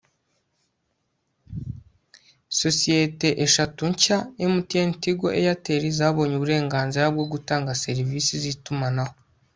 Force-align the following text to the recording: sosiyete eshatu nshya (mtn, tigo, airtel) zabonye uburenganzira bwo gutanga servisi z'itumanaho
sosiyete 2.59 3.27
eshatu 3.45 3.83
nshya 3.91 4.17
(mtn, 4.53 4.89
tigo, 5.01 5.27
airtel) 5.39 5.83
zabonye 5.97 6.33
uburenganzira 6.35 7.05
bwo 7.15 7.25
gutanga 7.33 7.79
servisi 7.83 8.33
z'itumanaho 8.43 9.15